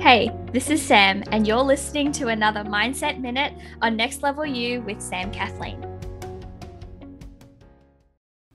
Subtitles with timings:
[0.00, 4.80] Hey, this is Sam, and you're listening to another Mindset Minute on Next Level You
[4.80, 5.84] with Sam Kathleen.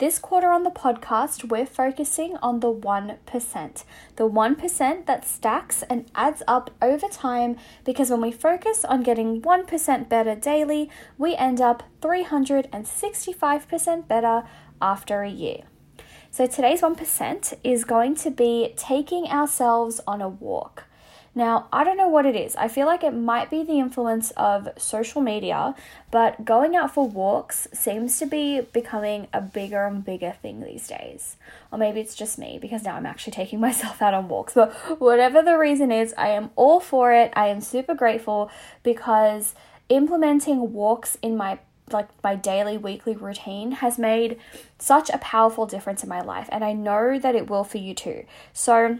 [0.00, 3.84] This quarter on the podcast, we're focusing on the 1%.
[4.16, 9.40] The 1% that stacks and adds up over time because when we focus on getting
[9.40, 14.42] 1% better daily, we end up 365% better
[14.82, 15.62] after a year.
[16.32, 20.87] So today's 1% is going to be taking ourselves on a walk.
[21.38, 22.56] Now, I don't know what it is.
[22.56, 25.76] I feel like it might be the influence of social media,
[26.10, 30.88] but going out for walks seems to be becoming a bigger and bigger thing these
[30.88, 31.36] days.
[31.70, 34.54] Or maybe it's just me because now I'm actually taking myself out on walks.
[34.54, 37.32] But whatever the reason is, I am all for it.
[37.36, 38.50] I am super grateful
[38.82, 39.54] because
[39.88, 41.60] implementing walks in my
[41.92, 44.38] like my daily weekly routine has made
[44.76, 47.94] such a powerful difference in my life and I know that it will for you
[47.94, 48.26] too.
[48.52, 48.98] So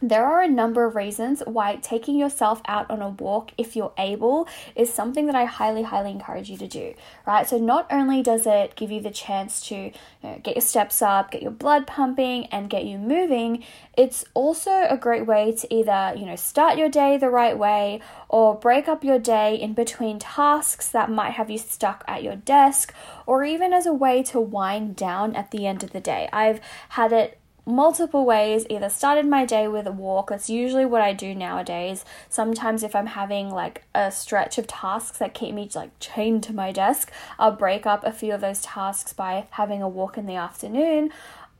[0.00, 3.92] there are a number of reasons why taking yourself out on a walk, if you're
[3.98, 6.94] able, is something that I highly, highly encourage you to do,
[7.26, 7.48] right?
[7.48, 11.02] So, not only does it give you the chance to you know, get your steps
[11.02, 13.64] up, get your blood pumping, and get you moving,
[13.96, 18.00] it's also a great way to either, you know, start your day the right way
[18.28, 22.36] or break up your day in between tasks that might have you stuck at your
[22.36, 22.94] desk,
[23.26, 26.28] or even as a way to wind down at the end of the day.
[26.32, 27.38] I've had it
[27.68, 32.02] multiple ways either started my day with a walk that's usually what i do nowadays.
[32.30, 36.54] Sometimes if i'm having like a stretch of tasks that keep me like chained to
[36.54, 40.24] my desk i'll break up a few of those tasks by having a walk in
[40.24, 41.10] the afternoon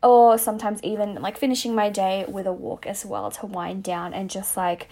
[0.03, 4.15] or sometimes even like finishing my day with a walk as well to wind down
[4.15, 4.89] and just like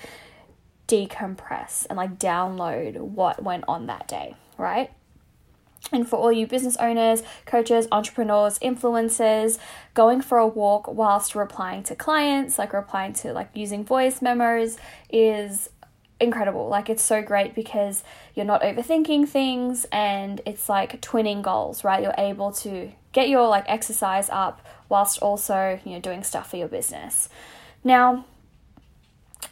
[0.87, 4.91] decompress and like download what went on that day right
[5.93, 9.59] and for all you business owners, coaches, entrepreneurs, influencers,
[9.95, 14.77] going for a walk whilst replying to clients, like replying to like using voice memos,
[15.11, 15.71] is
[16.21, 16.69] incredible.
[16.69, 18.03] Like it's so great because
[18.35, 22.03] you're not overthinking things and it's like twinning goals, right?
[22.03, 26.57] You're able to get your like exercise up whilst also, you know, doing stuff for
[26.57, 27.29] your business.
[27.85, 28.25] Now,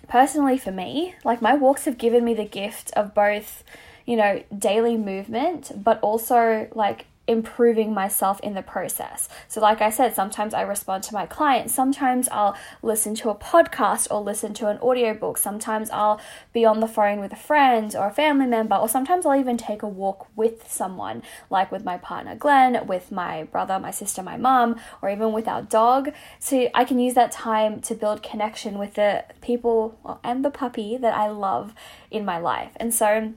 [0.09, 3.62] personally for me, like my walks have given me the gift of both
[4.07, 9.29] you know, daily movement, but also like improving myself in the process.
[9.49, 13.35] So, like I said, sometimes I respond to my clients, sometimes I'll listen to a
[13.35, 16.21] podcast or listen to an audiobook, sometimes I'll
[16.53, 19.57] be on the phone with a friend or a family member, or sometimes I'll even
[19.57, 24.23] take a walk with someone, like with my partner Glenn, with my brother, my sister,
[24.23, 26.13] my mum, or even with our dog.
[26.39, 30.97] So, I can use that time to build connection with the people and the puppy
[30.99, 31.75] that I love
[32.11, 32.73] in my life.
[32.77, 33.33] And so,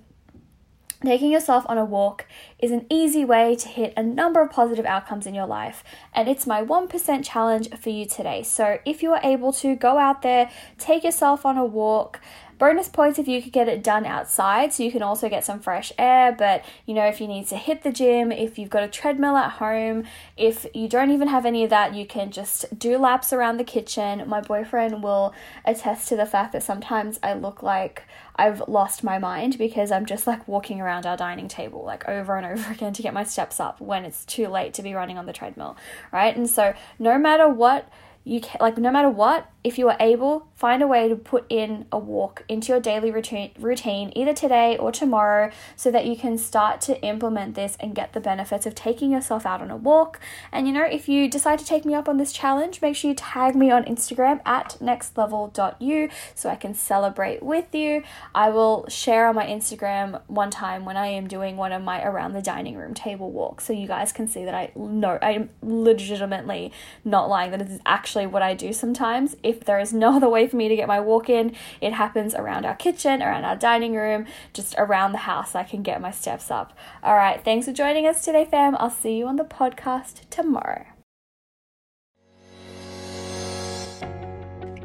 [1.03, 2.25] Taking yourself on a walk
[2.57, 6.27] is an easy way to hit a number of positive outcomes in your life, and
[6.27, 8.41] it's my 1% challenge for you today.
[8.41, 10.49] So, if you are able to go out there,
[10.79, 12.19] take yourself on a walk,
[12.57, 15.59] Bonus points if you could get it done outside, so you can also get some
[15.59, 16.31] fresh air.
[16.31, 19.35] But you know, if you need to hit the gym, if you've got a treadmill
[19.35, 23.31] at home, if you don't even have any of that, you can just do laps
[23.31, 24.27] around the kitchen.
[24.27, 25.33] My boyfriend will
[25.65, 28.03] attest to the fact that sometimes I look like
[28.35, 32.37] I've lost my mind because I'm just like walking around our dining table like over
[32.37, 35.17] and over again to get my steps up when it's too late to be running
[35.17, 35.77] on the treadmill,
[36.11, 36.35] right?
[36.35, 37.89] And so, no matter what
[38.23, 41.45] you can, like no matter what if you are able find a way to put
[41.49, 46.37] in a walk into your daily routine either today or tomorrow so that you can
[46.37, 50.19] start to implement this and get the benefits of taking yourself out on a walk.
[50.51, 53.09] And you know if you decide to take me up on this challenge make sure
[53.09, 58.03] you tag me on instagram at nextlevel.you so i can celebrate with you.
[58.33, 62.03] I will share on my instagram one time when i am doing one of my
[62.03, 65.49] around the dining room table walks so you guys can see that i know i'm
[65.61, 66.71] legitimately
[67.05, 67.51] not lying.
[67.51, 69.35] That it is actually actually what I do sometimes.
[69.43, 72.35] If there is no other way for me to get my walk in, it happens
[72.35, 75.55] around our kitchen, around our dining room, just around the house.
[75.55, 76.77] I can get my steps up.
[77.03, 78.75] All right, thanks for joining us today, fam.
[78.79, 80.96] I'll see you on the podcast tomorrow.